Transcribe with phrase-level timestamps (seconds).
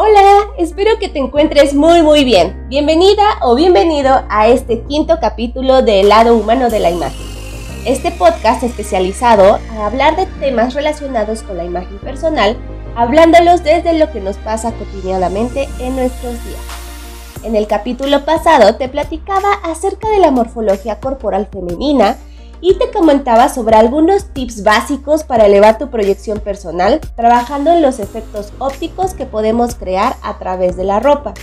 [0.00, 2.68] Hola, espero que te encuentres muy muy bien.
[2.68, 7.26] Bienvenida o bienvenido a este quinto capítulo de El lado humano de la imagen.
[7.84, 12.56] Este podcast especializado a hablar de temas relacionados con la imagen personal,
[12.94, 16.62] hablándolos desde lo que nos pasa cotidianamente en nuestros días.
[17.42, 22.16] En el capítulo pasado te platicaba acerca de la morfología corporal femenina
[22.60, 27.98] y te comentaba sobre algunos tips básicos para elevar tu proyección personal trabajando en los
[27.98, 31.34] efectos ópticos que podemos crear a través de la ropa.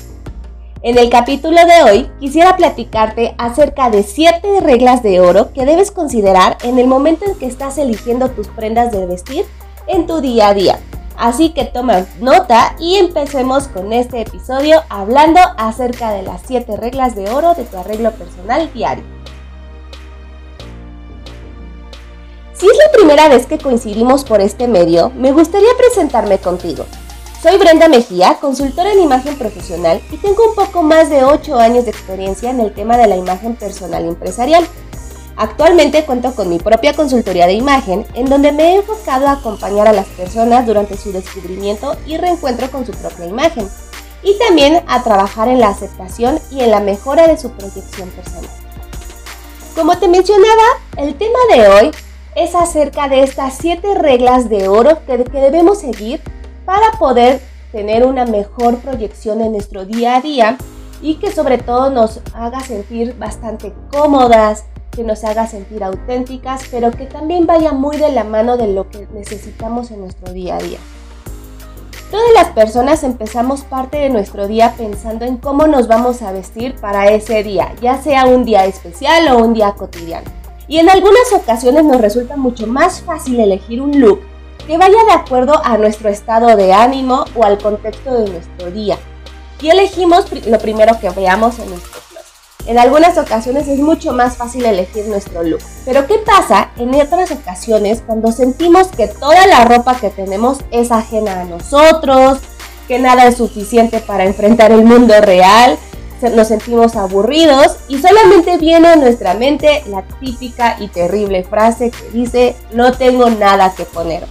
[0.82, 5.90] En el capítulo de hoy quisiera platicarte acerca de 7 reglas de oro que debes
[5.90, 9.46] considerar en el momento en que estás eligiendo tus prendas de vestir
[9.88, 10.80] en tu día a día.
[11.18, 17.16] Así que toma nota y empecemos con este episodio hablando acerca de las 7 reglas
[17.16, 19.15] de oro de tu arreglo personal diario.
[22.96, 26.86] Primera vez que coincidimos por este medio, me gustaría presentarme contigo.
[27.42, 31.84] Soy Brenda Mejía, consultora en imagen profesional y tengo un poco más de 8 años
[31.84, 34.66] de experiencia en el tema de la imagen personal y empresarial.
[35.36, 39.88] Actualmente cuento con mi propia consultoría de imagen en donde me he enfocado a acompañar
[39.90, 43.70] a las personas durante su descubrimiento y reencuentro con su propia imagen
[44.24, 48.50] y también a trabajar en la aceptación y en la mejora de su proyección personal.
[49.76, 50.64] Como te mencionaba,
[50.96, 51.92] el tema de hoy
[52.36, 56.22] es acerca de estas siete reglas de oro que, debemos seguir
[56.66, 57.40] para poder
[57.72, 60.58] tener una mejor proyección en nuestro día a día
[61.02, 66.92] y que sobre todo nos haga sentir bastante cómodas, que nos haga sentir auténticas, pero
[66.92, 70.60] que también vaya muy de la mano de lo que necesitamos en nuestro día a
[70.60, 70.80] día.
[72.12, 76.76] Todas las personas empezamos parte de nuestro día pensando en cómo nos vamos a vestir
[76.76, 80.45] para ese día, ya sea un día especial o un día cotidiano.
[80.68, 84.22] Y en algunas ocasiones nos resulta mucho más fácil elegir un look
[84.66, 88.98] que vaya de acuerdo a nuestro estado de ánimo o al contexto de nuestro día.
[89.62, 92.68] Y elegimos lo primero que veamos en nuestro closet.
[92.68, 95.62] En algunas ocasiones es mucho más fácil elegir nuestro look.
[95.86, 100.92] Pero ¿qué pasa en otras ocasiones cuando sentimos que toda la ropa que tenemos es
[100.92, 102.40] ajena a nosotros,
[102.88, 105.78] que nada es suficiente para enfrentar el mundo real
[106.34, 112.10] nos sentimos aburridos y solamente viene a nuestra mente la típica y terrible frase que
[112.12, 114.26] dice no tengo nada que poner.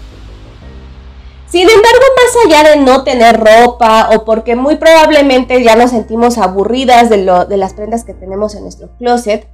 [1.54, 6.36] Sin embargo, más allá de no tener ropa o porque muy probablemente ya nos sentimos
[6.36, 9.46] aburridas de, las prendas que tenemos en nuestro closet,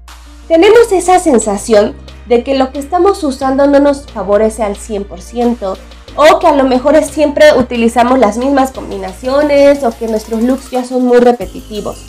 [0.49, 1.95] tenemos esa sensación
[2.27, 5.77] de que lo que estamos usando no nos favorece al 100%
[6.17, 10.85] o que a lo mejor siempre utilizamos las mismas combinaciones o que nuestros looks ya
[10.85, 12.05] son muy repetitivos.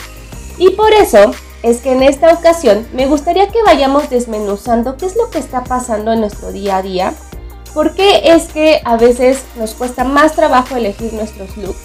[0.57, 1.31] Y por eso
[1.63, 5.63] es que en esta ocasión me gustaría que vayamos desmenuzando qué es lo que está
[5.63, 7.13] pasando en nuestro día a día,
[7.73, 11.79] por qué es que a veces nos cuesta más trabajo elegir nuestros looks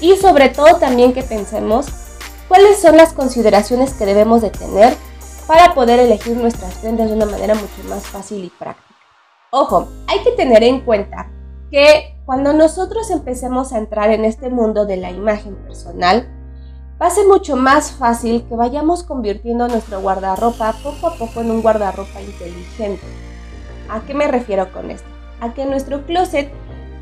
[0.00, 1.86] y sobre todo también que pensemos
[2.48, 4.94] cuáles son las consideraciones que debemos de tener
[5.46, 8.86] para poder elegir nuestras prendas de una manera mucho más fácil y práctica.
[9.50, 11.30] Ojo, hay que tener en cuenta
[11.76, 16.26] que cuando nosotros empecemos a entrar en este mundo de la imagen personal,
[16.98, 21.50] va a ser mucho más fácil que vayamos convirtiendo nuestro guardarropa poco a poco en
[21.50, 23.06] un guardarropa inteligente.
[23.90, 25.06] ¿A qué me refiero con esto?
[25.40, 26.50] A que nuestro closet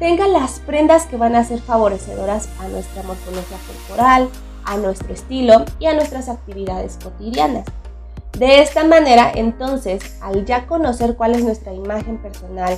[0.01, 4.29] tenga las prendas que van a ser favorecedoras a nuestra morfología corporal,
[4.65, 7.65] a nuestro estilo y a nuestras actividades cotidianas.
[8.37, 12.77] De esta manera, entonces, al ya conocer cuál es nuestra imagen personal,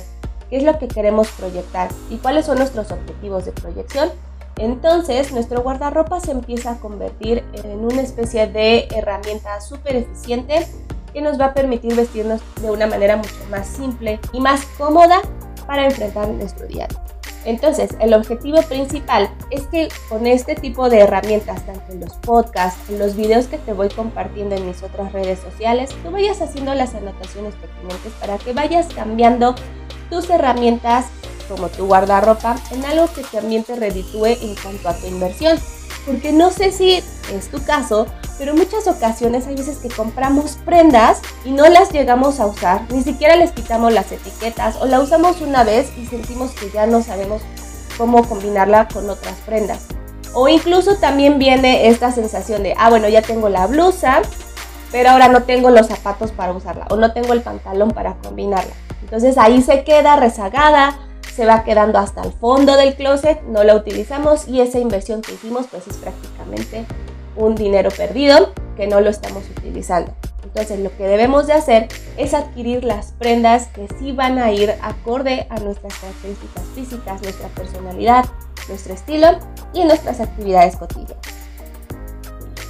[0.49, 4.09] qué es lo que queremos proyectar y cuáles son nuestros objetivos de proyección,
[4.57, 10.67] entonces, nuestro guardarropa se empieza a convertir en una especie de herramienta súper eficiente
[11.13, 15.21] que nos va a permitir vestirnos de una manera mucho más simple y más cómoda
[15.67, 16.87] para enfrentar nuestro día.
[17.45, 22.89] Entonces, el objetivo principal es que con este tipo de herramientas, tanto en los podcasts,
[22.89, 26.73] en los videos que te voy compartiendo en mis otras redes sociales, tú vayas haciendo
[26.73, 29.55] las anotaciones pertinentes para que vayas cambiando
[30.09, 31.05] tus herramientas
[31.47, 35.57] como tu guardarropa en algo que también te reditúe en cuanto a tu inversión.
[36.05, 38.07] Porque no sé si es tu caso,
[38.37, 42.81] pero en muchas ocasiones hay veces que compramos prendas y no las llegamos a usar,
[42.91, 46.85] ni siquiera les quitamos las etiquetas o la usamos una vez y sentimos que ya
[46.85, 47.41] no sabemos
[47.97, 49.85] cómo combinarla con otras prendas.
[50.33, 54.21] O incluso también viene esta sensación de, ah, bueno, ya tengo la blusa,
[54.91, 58.73] pero ahora no tengo los zapatos para usarla o no tengo el pantalón para combinarla.
[59.01, 60.97] Entonces ahí se queda rezagada
[61.37, 65.33] se va quedando hasta el fondo del closet, no la utilizamos y esa inversión que
[65.33, 66.83] hicimos pues es prácticamente
[67.35, 70.11] un dinero perdido que no lo estamos utilizando.
[70.43, 74.73] Entonces lo que debemos de hacer es adquirir las prendas que sí van a ir
[74.81, 78.25] acorde a nuestras características físicas, nuestra personalidad,
[78.67, 79.37] nuestro estilo
[79.73, 81.36] y nuestras actividades cotidianas.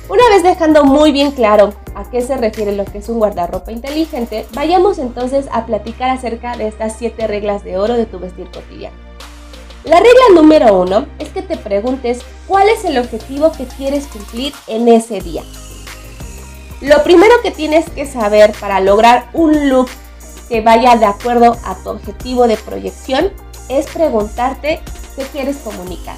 [0.10, 3.74] Una vez dejando muy bien claro a qué se refiere lo que es un guardarropa
[3.74, 8.50] inteligente, vayamos entonces a platicar acerca de estas 7 reglas de oro de tu vestir
[8.50, 8.96] cotidiano.
[9.84, 14.54] La regla número uno es que te preguntes cuál es el objetivo que quieres cumplir
[14.68, 15.44] en ese día.
[16.80, 19.90] Lo primero que tienes que saber para lograr un look
[20.48, 23.34] que vaya de acuerdo a tu objetivo de proyección
[23.68, 24.80] es preguntarte
[25.18, 26.16] qué quieres comunicar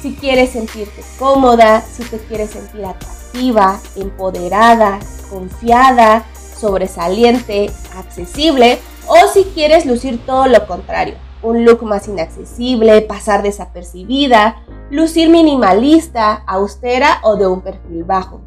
[0.00, 4.98] si quieres sentirte cómoda, si te quieres sentir atractiva, empoderada,
[5.30, 6.24] confiada,
[6.56, 14.62] sobresaliente, accesible, o si quieres lucir todo lo contrario, un look más inaccesible, pasar desapercibida,
[14.90, 18.40] lucir minimalista, austera o de un perfil bajo.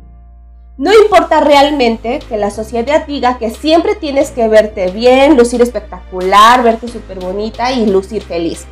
[0.78, 6.64] No importa realmente que la sociedad diga que siempre tienes que verte bien, lucir espectacular,
[6.64, 8.66] verte súper bonita y lucir feliz.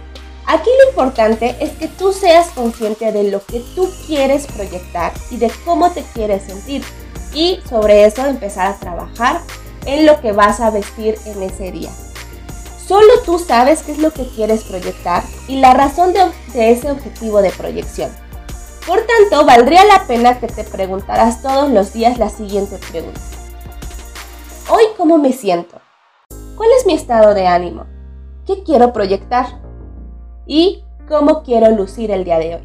[0.50, 5.38] Aquí lo importante es que tú seas consciente de lo que tú quieres proyectar y
[5.38, 6.84] de cómo te quieres sentir
[7.36, 9.42] y sobre eso empezar a trabajar
[9.86, 11.92] en lo que vas a vestir en ese día.
[12.84, 17.44] Solo tú sabes qué es lo que quieres proyectar y la razón de, ese objetivo
[17.44, 18.10] de proyección.
[18.88, 23.22] Por tanto, valdría la pena que te preguntaras todos los días la siguiente pregunta.
[24.68, 25.80] Hoy, ¿cómo me siento?
[26.58, 27.86] ¿Cuál es mi estado de ánimo?
[28.48, 29.69] ¿Qué quiero proyectar?
[30.50, 32.62] Y cómo quiero lucir el día de hoy.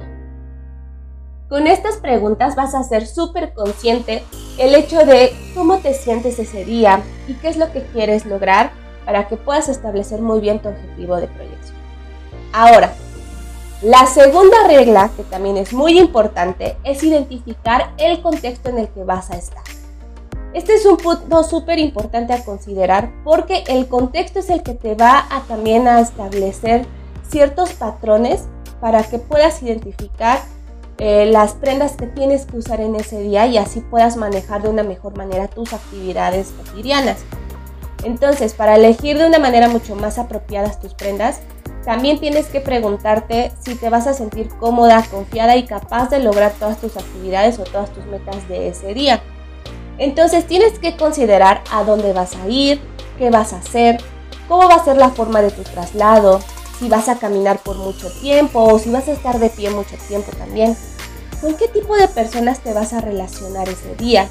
[1.50, 4.24] Con estas preguntas vas a ser súper consciente
[4.58, 8.72] el hecho de cómo te sientes ese día y qué es lo que quieres lograr
[9.04, 11.76] para que puedas establecer muy bien tu objetivo de proyección.
[12.54, 12.94] Ahora,
[13.82, 19.04] la segunda regla, que también es muy importante, es identificar el contexto en el que
[19.04, 19.62] vas a estar.
[20.54, 24.94] Este es un punto súper importante a considerar porque el contexto es el que te
[24.94, 26.86] va a también a establecer
[27.28, 28.44] ciertos patrones
[28.80, 30.40] para que puedas identificar
[30.98, 34.68] eh, las prendas que tienes que usar en ese día y así puedas manejar de
[34.68, 37.18] una mejor manera tus actividades cotidianas.
[38.04, 41.40] Entonces, para elegir de una manera mucho más apropiada tus prendas,
[41.84, 46.52] también tienes que preguntarte si te vas a sentir cómoda, confiada y capaz de lograr
[46.52, 49.22] todas tus actividades o todas tus metas de ese día.
[49.98, 52.80] Entonces tienes que considerar a dónde vas a ir,
[53.18, 54.02] qué vas a hacer,
[54.48, 56.40] cómo va a ser la forma de tu traslado,
[56.78, 59.96] si vas a caminar por mucho tiempo o si vas a estar de pie mucho
[60.08, 60.76] tiempo también.
[61.40, 64.28] ¿Con qué tipo de personas te vas a relacionar ese día?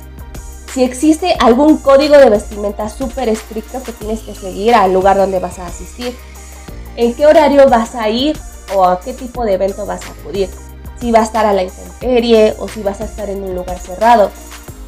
[0.74, 5.40] Si existe algún código de vestimenta súper estricto que tienes que seguir al lugar donde
[5.40, 6.16] vas a asistir.
[6.96, 8.38] ¿En qué horario vas a ir
[8.76, 10.50] o a qué tipo de evento vas a acudir?
[11.00, 13.78] Si va a estar a la intemperie o si vas a estar en un lugar
[13.78, 14.32] cerrado.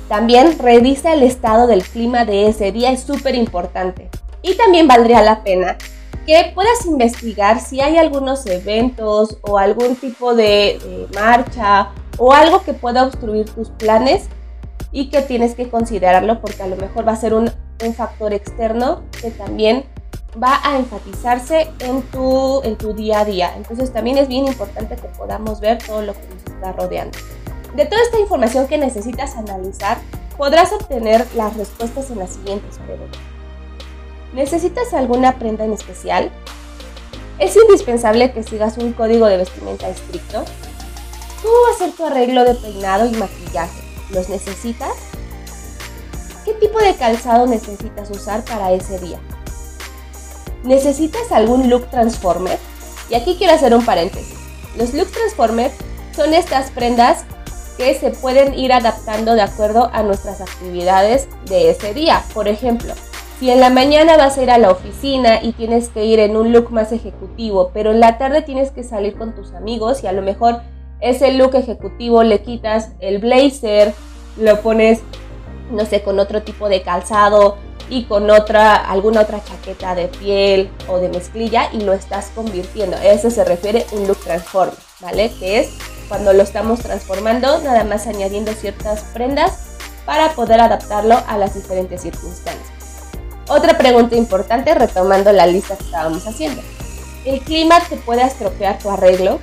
[0.10, 4.10] También revisa el estado del clima de ese día, es súper importante.
[4.42, 5.78] Y también valdría la pena
[6.25, 12.74] que puedas investigar si hay algunos eventos o algún tipo de, marcha o algo que
[12.74, 14.27] pueda obstruir tus planes
[14.92, 17.51] y que tienes que considerarlo porque a lo mejor va a ser un,
[17.95, 19.86] factor externo que también
[20.42, 23.54] va a enfatizarse en tu, en tu día a día.
[23.57, 27.18] Entonces también es bien importante que podamos ver todo lo que nos está rodeando.
[27.75, 29.98] De toda esta información que necesitas analizar,
[30.38, 33.19] podrás obtener las respuestas en las siguientes preguntas.
[34.35, 36.29] ¿Necesitas alguna prenda en especial?
[37.39, 40.44] ¿Es indispensable que sigas un código de vestimenta estricto?
[41.42, 43.81] ¿Cómo va a ser tu arreglo de peinado y maquillaje?
[44.09, 44.92] ¿Los necesitas?
[46.44, 49.19] ¿Qué tipo de calzado necesitas usar para ese día?
[50.63, 52.59] ¿Necesitas algún look transformer?
[53.09, 54.35] Y aquí quiero hacer un paréntesis.
[54.75, 55.71] Los looks transformer
[56.13, 57.23] son estas prendas
[57.77, 62.21] que se pueden ir adaptando de acuerdo a nuestras actividades de ese día.
[62.33, 62.94] Por ejemplo,
[63.39, 66.37] si en la mañana vas a ir a la oficina y tienes que ir en
[66.37, 70.07] un look más ejecutivo, pero en la tarde tienes que salir con tus amigos y
[70.07, 70.61] a lo mejor
[71.01, 73.94] ese look ejecutivo le quitas el blazer,
[74.37, 75.01] lo pones,
[75.69, 77.57] no sé, con otro tipo de calzado
[77.89, 82.97] y con otra, alguna otra chaqueta de piel o de mezclilla y lo estás convirtiendo.
[82.97, 85.31] Eso se refiere un look transform, ¿vale?
[85.39, 85.69] Que es
[86.07, 92.01] cuando lo estamos transformando, nada más añadiendo ciertas prendas para poder adaptarlo a las diferentes
[92.01, 92.74] circunstancias.
[93.47, 96.61] Otra pregunta importante retomando la lista que estábamos haciendo.
[97.25, 99.40] ¿El clima te puede estropear tu arreglo?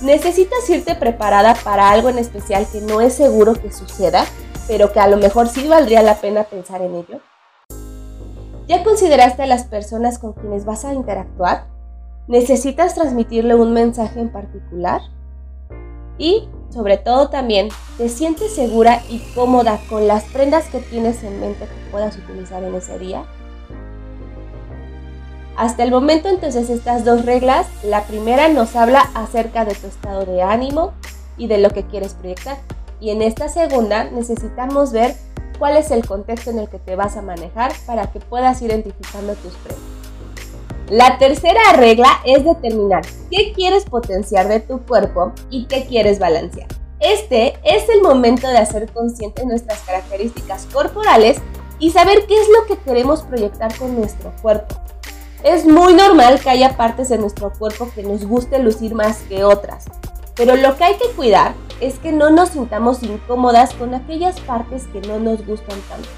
[0.00, 4.24] ¿Necesitas irte preparada para algo en especial que no es seguro que suceda,
[4.66, 7.20] pero que a lo mejor sí valdría la pena pensar en ello?
[8.66, 11.66] ¿Ya consideraste a las personas con quienes vas a interactuar?
[12.26, 15.02] ¿Necesitas transmitirle un mensaje en particular?
[16.16, 21.40] Y sobre todo también, te sientes segura y cómoda con las prendas que tienes en
[21.40, 23.24] mente que puedas utilizar en ese día.
[25.56, 30.24] Hasta el momento entonces estas dos reglas, la primera nos habla acerca de tu estado
[30.24, 30.92] de ánimo
[31.36, 32.56] y de lo que quieres proyectar.
[33.00, 35.14] Y en esta segunda necesitamos ver
[35.58, 39.34] cuál es el contexto en el que te vas a manejar para que puedas identificando
[39.34, 40.00] tus premios.
[40.90, 46.66] La tercera regla es determinar qué quieres potenciar de tu cuerpo y qué quieres balancear.
[46.98, 51.38] Este es el momento de hacer consciente nuestras características corporales
[51.78, 54.74] y saber qué es lo que queremos proyectar con nuestro cuerpo.
[55.44, 59.44] Es muy normal que haya partes de nuestro cuerpo que nos guste lucir más que
[59.44, 59.84] otras,
[60.34, 64.88] pero lo que hay que cuidar es que no nos sintamos incómodas con aquellas partes
[64.88, 66.08] que no nos gustan tanto.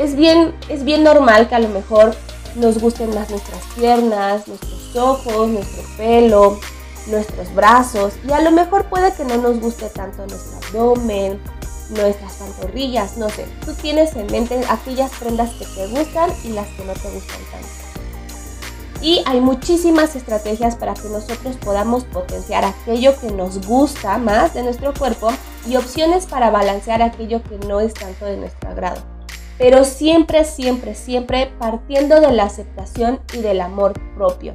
[0.00, 2.14] Es bien, es bien normal que a lo mejor
[2.56, 6.60] nos gusten más nuestras piernas, nuestros ojos, nuestro pelo,
[7.06, 11.40] nuestros brazos y a lo mejor puede que no nos guste tanto nuestro abdomen,
[11.90, 13.46] nuestras pantorrillas, no sé.
[13.64, 17.40] Tú tienes en mente aquellas prendas que te gustan y las que no te gustan
[17.50, 17.68] tanto.
[19.00, 24.62] Y hay muchísimas estrategias para que nosotros podamos potenciar aquello que nos gusta más de
[24.62, 25.30] nuestro cuerpo
[25.66, 29.21] y opciones para balancear aquello que no es tanto de nuestro agrado
[29.58, 34.54] pero siempre, siempre, siempre partiendo de la aceptación y del amor propio.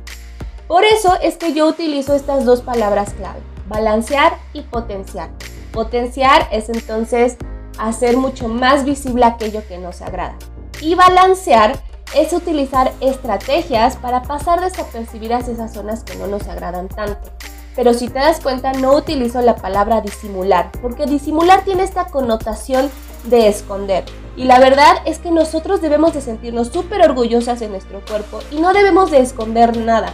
[0.67, 5.29] Por eso es que yo utilizo estas dos palabras clave, balancear y potenciar.
[5.71, 7.37] Potenciar es entonces
[7.79, 10.35] hacer mucho más visible aquello que nos agrada.
[10.81, 11.79] Y balancear
[12.15, 17.31] es utilizar estrategias para pasar desapercibidas esas zonas que no nos agradan tanto.
[17.75, 22.89] Pero si te das cuenta, no utilizo la palabra disimular, porque disimular tiene esta connotación
[23.25, 24.03] de esconder.
[24.37, 28.59] Y la verdad es que nosotros debemos de sentirnos súper orgullosas de nuestro cuerpo y
[28.59, 30.13] no debemos de esconder nada.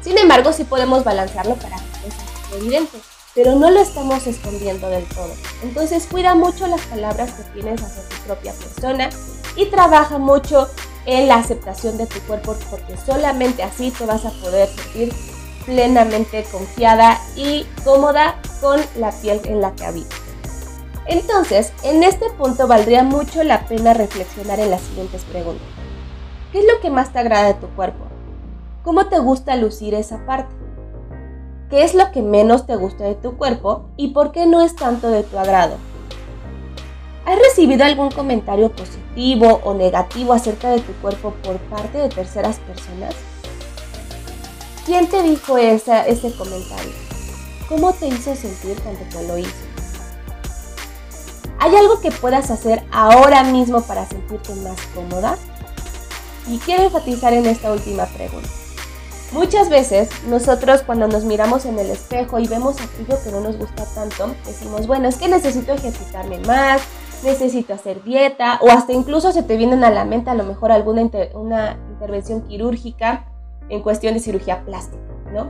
[0.00, 2.98] Sin embargo, sí podemos balancearlo para que sea evidente,
[3.34, 5.32] pero no lo estamos escondiendo del todo.
[5.64, 9.10] Entonces cuida mucho las palabras que tienes hacia tu propia persona
[9.56, 10.68] y trabaja mucho
[11.04, 15.12] en la aceptación de tu cuerpo porque solamente así te vas a poder sentir
[15.66, 20.23] plenamente confiada y cómoda con la piel en la que habitas.
[21.06, 25.66] Entonces, en este punto valdría mucho la pena reflexionar en las siguientes preguntas.
[26.50, 28.04] ¿Qué es lo que más te agrada de tu cuerpo?
[28.82, 30.54] ¿Cómo te gusta lucir esa parte?
[31.68, 34.76] ¿Qué es lo que menos te gusta de tu cuerpo y por qué no es
[34.76, 35.76] tanto de tu agrado?
[37.26, 42.58] ¿Has recibido algún comentario positivo o negativo acerca de tu cuerpo por parte de terceras
[42.60, 43.14] personas?
[44.86, 46.92] ¿Quién te dijo ese comentario?
[47.68, 49.73] ¿Cómo te hizo sentir cuando te lo hizo?
[51.64, 55.38] ¿Hay algo que puedas hacer ahora mismo para sentirte más cómoda?
[56.46, 58.50] Y quiero enfatizar en esta última pregunta.
[59.32, 63.56] Muchas veces nosotros cuando nos miramos en el espejo y vemos aquello que no nos
[63.56, 66.82] gusta tanto, decimos, bueno, es que necesito ejercitarme más,
[67.22, 70.70] necesito hacer dieta o hasta incluso se te vienen a la mente a lo mejor
[70.70, 73.24] alguna una intervención quirúrgica
[73.70, 75.02] en cuestión de cirugía plástica,
[75.32, 75.48] ¿no?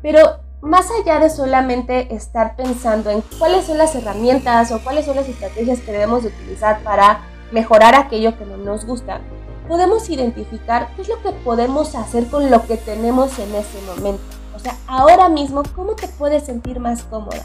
[0.00, 5.14] Pero más allá de solamente estar pensando en cuáles son las herramientas o cuáles son
[5.14, 7.20] las estrategias que debemos utilizar para
[7.52, 9.20] mejorar aquello que no nos gusta,
[9.68, 14.22] podemos identificar qué es lo que podemos hacer con lo que tenemos en ese momento.
[14.56, 17.44] O sea, ahora mismo, ¿cómo te puedes sentir más cómoda?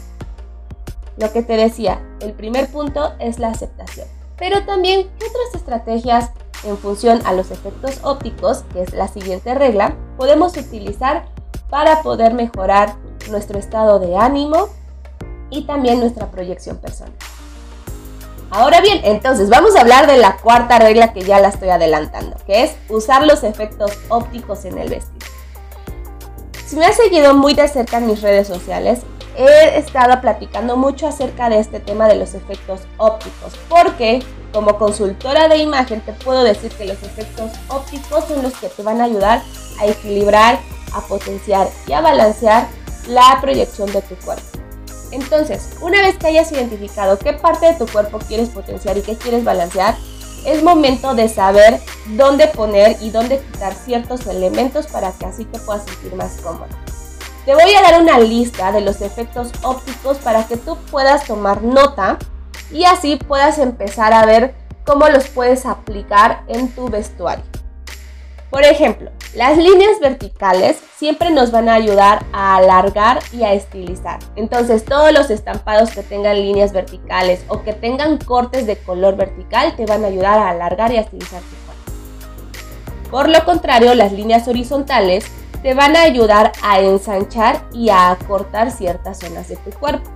[1.16, 4.08] Lo que te decía, el primer punto es la aceptación.
[4.36, 6.30] Pero también, ¿qué otras estrategias
[6.64, 11.26] en función a los efectos ópticos, que es la siguiente regla, podemos utilizar
[11.70, 12.96] para poder mejorar
[13.28, 14.68] nuestro estado de ánimo
[15.50, 17.14] y también nuestra proyección personal.
[18.50, 22.36] Ahora bien, entonces vamos a hablar de la cuarta regla que ya la estoy adelantando,
[22.46, 25.26] que es usar los efectos ópticos en el vestido.
[26.66, 29.00] Si me has seguido muy de cerca en mis redes sociales,
[29.36, 35.48] he estado platicando mucho acerca de este tema de los efectos ópticos, porque como consultora
[35.48, 39.04] de imagen te puedo decir que los efectos ópticos son los que te van a
[39.04, 39.42] ayudar
[39.80, 40.58] a equilibrar
[40.94, 42.66] a potenciar y a balancear
[43.08, 44.58] la proyección de tu cuerpo.
[45.10, 49.16] Entonces, una vez que hayas identificado qué parte de tu cuerpo quieres potenciar y qué
[49.16, 49.94] quieres balancear,
[50.46, 51.80] es momento de saber
[52.16, 56.66] dónde poner y dónde quitar ciertos elementos para que así te puedas sentir más cómodo.
[57.44, 61.62] Te voy a dar una lista de los efectos ópticos para que tú puedas tomar
[61.62, 62.18] nota
[62.70, 64.54] y así puedas empezar a ver
[64.84, 67.44] cómo los puedes aplicar en tu vestuario.
[68.52, 74.18] Por ejemplo, las líneas verticales siempre nos van a ayudar a alargar y a estilizar.
[74.36, 79.74] Entonces todos los estampados que tengan líneas verticales o que tengan cortes de color vertical
[79.74, 83.10] te van a ayudar a alargar y a estilizar tu cuerpo.
[83.10, 85.24] Por lo contrario, las líneas horizontales
[85.62, 90.10] te van a ayudar a ensanchar y a acortar ciertas zonas de tu cuerpo.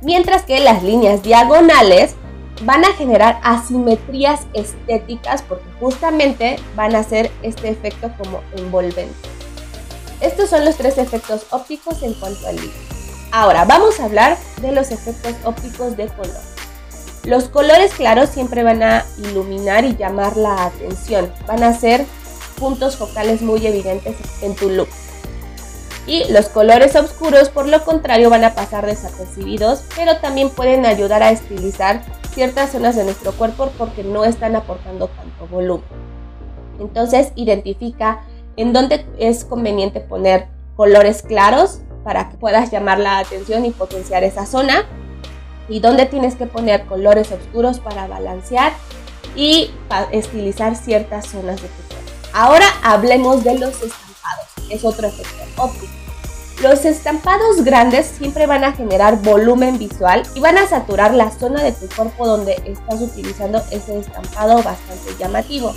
[0.00, 2.16] Mientras que las líneas diagonales
[2.64, 9.14] van a generar asimetrías estéticas porque justamente van a hacer este efecto como envolvente.
[10.20, 12.72] Estos son los tres efectos ópticos en cuanto al líquido.
[13.32, 16.40] Ahora vamos a hablar de los efectos ópticos de color.
[17.24, 22.04] Los colores claros siempre van a iluminar y llamar la atención, van a ser
[22.58, 24.88] puntos focales muy evidentes en tu look.
[26.06, 31.22] Y los colores oscuros, por lo contrario, van a pasar desapercibidos, pero también pueden ayudar
[31.22, 32.02] a estilizar
[32.34, 35.84] ciertas zonas de nuestro cuerpo porque no están aportando tanto volumen.
[36.80, 38.24] Entonces, identifica
[38.56, 44.24] en dónde es conveniente poner colores claros para que puedas llamar la atención y potenciar
[44.24, 44.84] esa zona
[45.68, 48.72] y dónde tienes que poner colores oscuros para balancear
[49.36, 49.70] y
[50.10, 52.10] estilizar ciertas zonas de tu cuerpo.
[52.34, 55.92] Ahora hablemos de los estampados, es otro efecto óptico.
[56.62, 61.62] Los estampados grandes siempre van a generar volumen visual y van a saturar la zona
[61.62, 65.74] de tu cuerpo donde estás utilizando ese estampado bastante llamativo.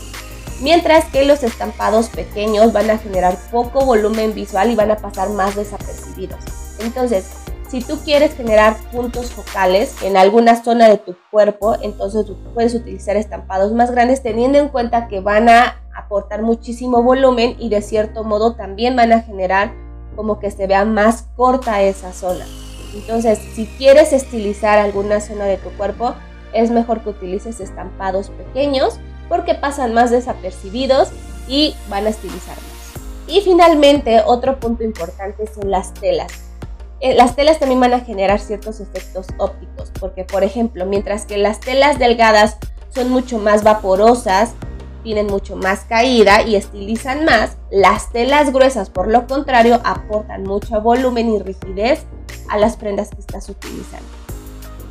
[0.62, 5.30] Mientras que los estampados pequeños van a generar poco volumen visual y van a pasar
[5.30, 6.40] más desapercibidos.
[6.80, 7.26] Entonces,
[7.68, 13.18] si tú quieres generar puntos focales en alguna zona de tu cuerpo, entonces puedes utilizar
[13.18, 18.24] estampados más grandes teniendo en cuenta que van a aportar muchísimo volumen y de cierto
[18.24, 19.74] modo también van a generar
[20.16, 22.46] como que se vea más corta esa zona.
[22.94, 26.16] Entonces, si quieres estilizar alguna zona de tu cuerpo,
[26.54, 28.98] es mejor que utilices estampados pequeños
[29.28, 31.10] porque pasan más desapercibidos
[31.48, 33.04] y van a estilizar más.
[33.28, 36.32] Y finalmente, otro punto importante son las telas.
[37.02, 41.38] Eh, las telas también van a generar ciertos efectos ópticos, porque por ejemplo, mientras que
[41.38, 42.58] las telas delgadas
[42.90, 44.54] son mucho más vaporosas,
[45.06, 50.82] tienen mucho más caída y estilizan más, las telas gruesas por lo contrario aportan mucho
[50.82, 52.02] volumen y rigidez
[52.50, 54.08] a las prendas que estás utilizando.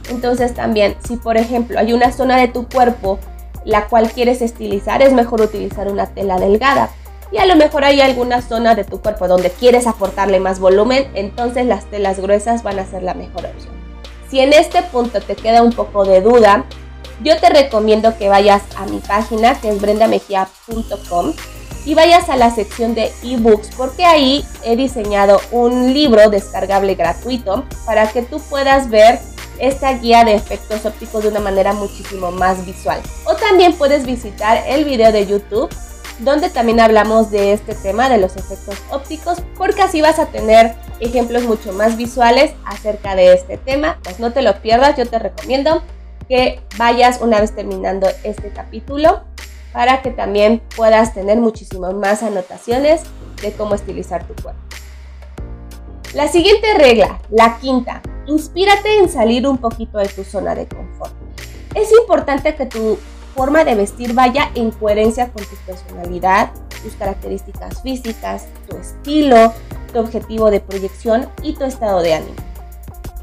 [0.09, 3.19] Entonces también, si por ejemplo hay una zona de tu cuerpo
[3.65, 6.91] la cual quieres estilizar, es mejor utilizar una tela delgada
[7.33, 11.11] y a lo mejor hay alguna zona de tu cuerpo donde quieres aportarle más volumen,
[11.15, 13.75] entonces las telas gruesas van a ser la mejor opción.
[14.31, 16.67] Si en este punto te queda un poco de duda,
[17.23, 21.33] yo te recomiendo que vayas a mi página que es brendamejia.com
[21.87, 27.65] y vayas a la sección de ebooks porque ahí he diseñado un libro descargable gratuito
[27.85, 29.19] para que tú puedas ver
[29.59, 33.01] esta guía de efectos ópticos de una manera muchísimo más visual.
[33.25, 35.71] O también puedes visitar el video de YouTube
[36.21, 40.75] donde también hablamos de este tema de los efectos ópticos, porque así vas a tener
[41.01, 43.99] ejemplos mucho más visuales acerca de este tema.
[44.03, 45.83] Pues no te lo pierdas, yo te recomiendo
[46.29, 49.23] que vayas una vez terminando este capítulo
[49.73, 53.03] para que también puedas tener muchísimas más anotaciones
[53.43, 54.61] de cómo estilizar tu cuerpo.
[56.15, 61.13] La siguiente regla, la quinta, inspírate en salir un poquito de tu zona de confort.
[61.75, 62.99] Es importante que tu
[63.35, 66.53] forma de vestir vaya en coherencia con tu personalidad,
[66.85, 69.53] tus características físicas, tu estilo,
[69.93, 72.54] tu objetivo de proyección y tu estado de ánimo.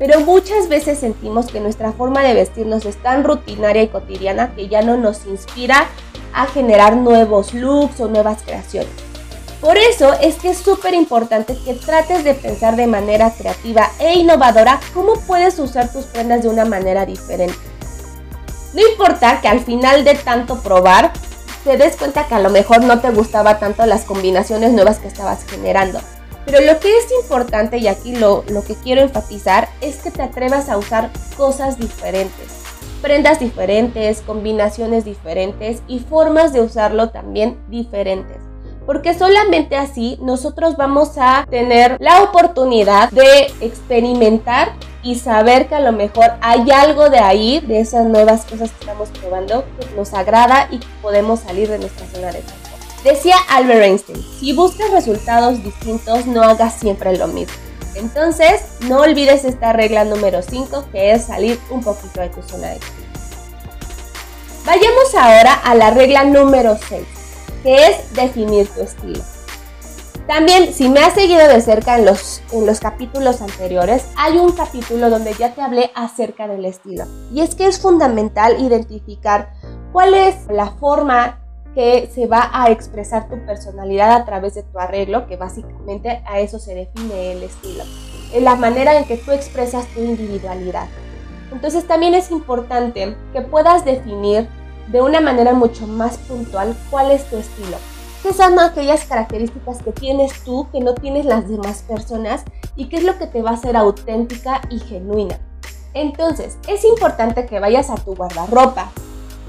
[0.01, 4.67] Pero muchas veces sentimos que nuestra forma de vestirnos es tan rutinaria y cotidiana que
[4.67, 5.89] ya no nos inspira
[6.33, 8.89] a generar nuevos looks o nuevas creaciones.
[9.61, 14.15] Por eso es que es súper importante que trates de pensar de manera creativa e
[14.15, 17.53] innovadora cómo puedes usar tus prendas de una manera diferente.
[18.73, 21.13] No importa que al final de tanto probar
[21.63, 25.09] te des cuenta que a lo mejor no te gustaba tanto las combinaciones nuevas que
[25.09, 25.99] estabas generando.
[26.45, 30.21] Pero lo que es importante y aquí lo, lo que quiero enfatizar es que te
[30.21, 32.61] atrevas a usar cosas diferentes.
[33.01, 38.37] Prendas diferentes, combinaciones diferentes y formas de usarlo también diferentes
[38.85, 44.73] porque solamente así nosotros vamos a tener la oportunidad de experimentar
[45.03, 48.79] y saber que a lo mejor hay algo de ahí, de esas nuevas cosas que
[48.81, 52.60] estamos probando, que nos agrada y que podemos salir de nuestra zona de confort.
[53.03, 57.53] Decía Albert Einstein, si buscas resultados distintos, no hagas siempre lo mismo.
[57.95, 62.69] Entonces, no olvides esta regla número 5, que es salir un poquito de tu zona
[62.69, 63.01] de confort.
[64.65, 67.03] Vayamos ahora a la regla número 6,
[67.63, 69.23] que es definir tu estilo.
[70.27, 74.51] También, si me has seguido de cerca en los, en los capítulos anteriores, hay un
[74.51, 77.05] capítulo donde ya te hablé acerca del estilo.
[77.33, 79.51] Y es que es fundamental identificar
[79.91, 81.40] cuál es la forma
[81.75, 86.39] que se va a expresar tu personalidad a través de tu arreglo, que básicamente a
[86.39, 87.83] eso se define el estilo.
[88.33, 90.87] En la manera en que tú expresas tu individualidad.
[91.51, 94.47] Entonces también es importante que puedas definir
[94.91, 97.77] de una manera mucho más puntual cuál es tu estilo.
[98.23, 102.43] ¿Qué son aquellas características que tienes tú que no tienes las demás personas
[102.75, 105.39] y qué es lo que te va a hacer auténtica y genuina?
[105.93, 108.91] Entonces, es importante que vayas a tu guardarropa,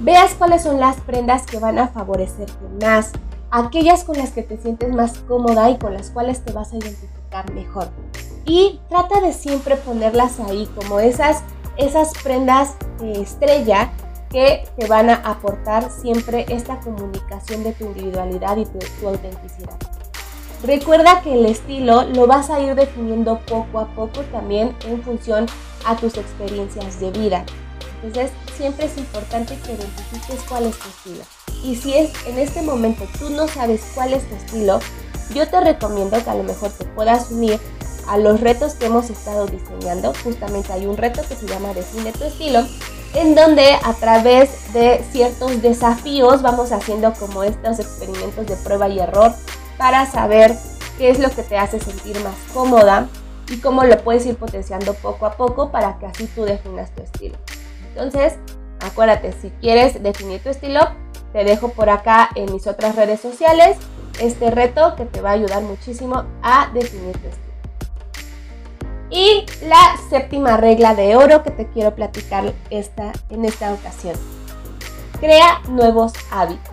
[0.00, 3.12] veas cuáles son las prendas que van a favorecerte más,
[3.50, 6.76] aquellas con las que te sientes más cómoda y con las cuales te vas a
[6.76, 7.88] identificar mejor.
[8.44, 11.42] Y trata de siempre ponerlas ahí como esas,
[11.76, 13.92] esas prendas de estrella
[14.30, 19.76] que te van a aportar siempre esta comunicación de tu individualidad y tu, tu autenticidad.
[20.64, 25.46] Recuerda que el estilo lo vas a ir definiendo poco a poco también en función
[25.84, 27.44] a tus experiencias de vida.
[28.02, 31.24] Entonces siempre es importante que identifiques cuál es tu estilo.
[31.62, 34.80] Y si es en este momento tú no sabes cuál es tu estilo,
[35.34, 37.60] yo te recomiendo que a lo mejor te puedas unir
[38.08, 40.12] a los retos que hemos estado diseñando.
[40.24, 42.66] Justamente hay un reto que se llama Define tu estilo,
[43.14, 48.98] en donde a través de ciertos desafíos vamos haciendo como estos experimentos de prueba y
[48.98, 49.32] error
[49.78, 50.56] para saber
[50.98, 53.08] qué es lo que te hace sentir más cómoda
[53.48, 57.02] y cómo lo puedes ir potenciando poco a poco para que así tú definas tu
[57.02, 57.36] estilo.
[57.94, 58.34] Entonces,
[58.80, 60.80] acuérdate, si quieres definir tu estilo,
[61.32, 63.76] te dejo por acá en mis otras redes sociales
[64.20, 67.52] este reto que te va a ayudar muchísimo a definir tu estilo.
[69.10, 74.16] Y la séptima regla de oro que te quiero platicar esta, en esta ocasión.
[75.20, 76.72] Crea nuevos hábitos.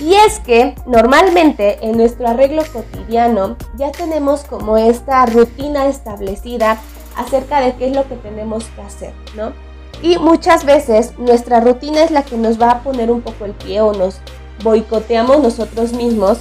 [0.00, 6.78] Y es que normalmente en nuestro arreglo cotidiano ya tenemos como esta rutina establecida
[7.16, 9.52] acerca de qué es lo que tenemos que hacer, ¿no?
[10.02, 13.52] Y muchas veces nuestra rutina es la que nos va a poner un poco el
[13.52, 14.20] pie o nos
[14.62, 16.38] boicoteamos nosotros mismos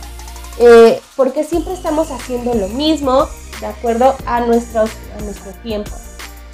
[0.60, 3.28] eh, porque siempre estamos haciendo lo mismo
[3.60, 4.88] de acuerdo a, a nuestro
[5.64, 5.92] tiempo.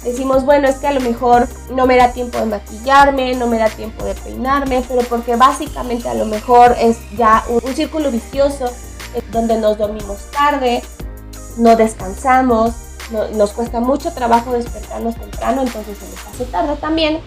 [0.02, 3.58] Decimos, bueno, es que a lo mejor no me da tiempo de maquillarme, no me
[3.58, 8.10] da tiempo de peinarme, pero porque básicamente a lo mejor es ya un, un círculo
[8.10, 8.66] vicioso
[9.14, 10.82] eh, donde nos dormimos tarde,
[11.56, 12.74] no descansamos,
[13.10, 17.20] nos cuesta mucho trabajo despertarnos temprano, entonces se nos hace tarde también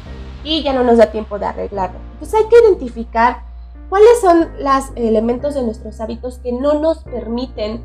[0.43, 1.99] y ya no nos da tiempo de arreglarlo.
[2.13, 3.43] Entonces hay que identificar
[3.89, 7.83] cuáles son los elementos de nuestros hábitos que no nos permiten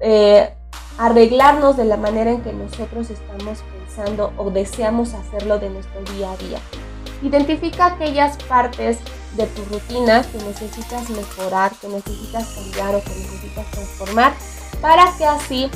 [0.00, 0.54] eh,
[0.98, 6.32] arreglarnos de la manera en que nosotros estamos pensando o deseamos hacerlo de nuestro día
[6.32, 6.58] a día.
[7.22, 8.98] Identifica aquellas partes
[9.36, 14.32] de tu rutina que necesitas mejorar, que necesitas cambiar o que necesitas transformar
[14.80, 15.70] para que así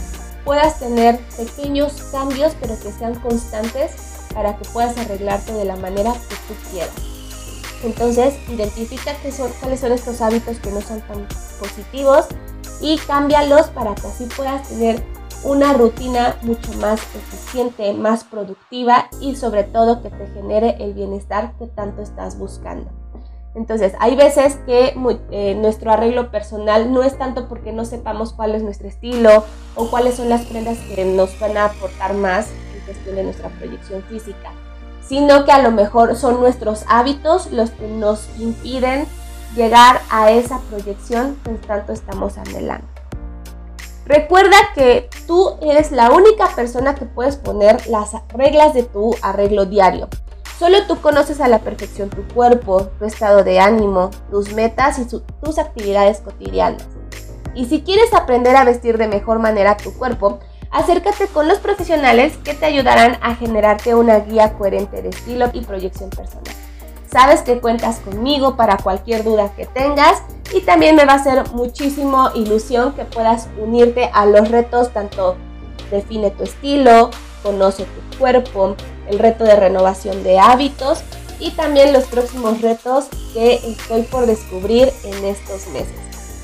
[0.45, 3.93] puedas tener pequeños cambios pero que sean constantes
[4.35, 6.91] para que puedas arreglarte de la manera que tú quieras.
[7.85, 11.27] Entonces, identifica qué son, cuáles son estos hábitos que no son tan
[11.61, 12.27] positivos
[12.81, 15.03] y cámbialos para que así puedas tener
[15.45, 21.55] una rutina mucho más eficiente, más productiva y sobre todo que te genere el bienestar
[21.59, 22.91] que tanto estás buscando.
[23.55, 24.95] Entonces, hay veces que
[25.31, 29.91] eh, nuestro arreglo personal no es tanto porque no sepamos cuál es nuestro estilo o
[29.91, 34.03] cuáles son las prendas que nos van a aportar más en cuestión de nuestra proyección
[34.05, 34.53] física,
[35.07, 39.07] sino que a lo mejor son nuestros hábitos los que nos impiden
[39.57, 42.87] llegar a esa proyección que tanto estamos anhelando.
[44.05, 49.67] Recuerda que tú eres la única persona que puedes poner las reglas de tu arreglo
[49.67, 50.09] diario.
[50.59, 55.05] Solo tú conoces a la perfección tu cuerpo, tu estado de ánimo, tus metas y
[55.05, 56.87] tus actividades cotidianas.
[57.55, 60.41] Y si quieres aprender a vestir de mejor manera tu cuerpo,
[60.71, 65.61] acércate con los profesionales que te ayudarán a generarte una guía coherente de estilo y
[65.61, 66.55] proyección personal.
[67.11, 71.51] Sabes que cuentas conmigo para cualquier duda que tengas y también me va a hacer
[71.53, 75.37] muchísimo ilusión que puedas unirte a los retos tanto
[75.91, 77.11] define tu estilo,
[77.43, 78.77] conoce tu cuerpo,
[79.09, 81.01] el reto de renovación de hábitos
[81.41, 85.95] y también los próximos retos que estoy por descubrir en estos meses,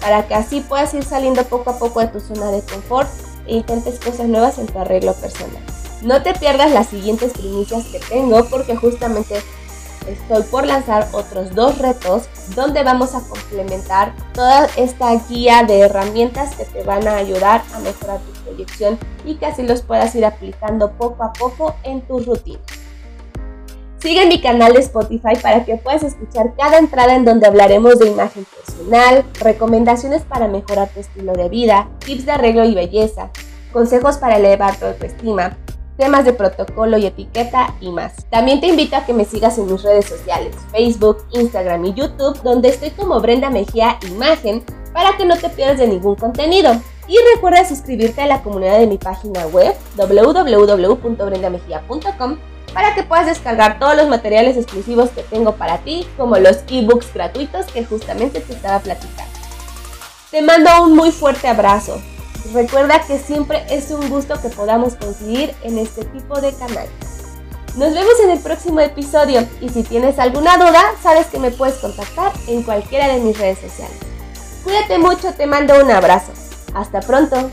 [0.00, 3.09] para que así puedas ir saliendo poco a poco de tu zona de confort
[3.46, 5.62] e intentes cosas nuevas en tu arreglo personal.
[6.02, 9.42] No te pierdas las siguientes primicias que tengo porque justamente
[10.08, 16.54] estoy por lanzar otros dos retos donde vamos a complementar toda esta guía de herramientas
[16.56, 20.24] que te van a ayudar a mejorar tu proyección y que así los puedas ir
[20.24, 22.60] aplicando poco a poco en tu rutina.
[23.98, 28.08] Sigue mi canal de Spotify para que puedas escuchar cada entrada en donde hablaremos de
[28.08, 33.30] imagen personal, recomendaciones para mejorar tu estilo de vida, tips de arreglo y belleza,
[33.72, 35.56] consejos para elevar tu autoestima,
[35.96, 38.12] temas de protocolo y etiqueta y más.
[38.30, 42.40] También te invito a que me sigas en mis redes sociales, Facebook, Instagram y YouTube,
[42.42, 46.80] donde estoy como Brenda Mejía Imagen para que no te pierdas de ningún contenido.
[47.07, 52.38] Y recuerda suscribirte a la comunidad de mi página web www.brendamejía.com
[52.72, 57.12] para que puedas descargar todos los materiales exclusivos que tengo para ti, como los ebooks
[57.14, 59.33] gratuitos que justamente te estaba platicando.
[60.30, 62.00] Te mando un muy fuerte abrazo.
[62.52, 66.87] Recuerda que siempre es un gusto que podamos coincidir en este tipo de canal.
[67.76, 71.76] Nos vemos en el próximo episodio y si tienes alguna duda, sabes que me puedes
[71.76, 73.96] contactar en cualquiera de mis redes sociales.
[74.62, 76.33] Cuídate mucho, te mando un abrazo.
[76.74, 77.50] Hasta pronto.